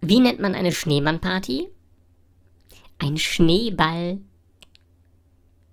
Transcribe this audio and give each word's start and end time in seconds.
Wie 0.00 0.20
nennt 0.20 0.40
man 0.40 0.54
eine 0.54 0.72
Schneemannparty? 0.72 1.68
Ein 2.98 3.16
Schneeball. 3.16 4.20